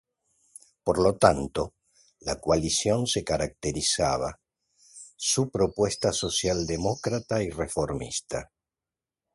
Por 0.85 0.97
lo 0.97 1.15
tanto, 1.23 1.75
la 2.21 2.39
coalición 2.39 3.05
se 3.05 3.23
caracterizaba 3.23 4.39
su 5.15 5.51
propuesta 5.51 6.11
socialdemócrata 6.11 7.43
y 7.43 7.51
reformista. 7.51 8.51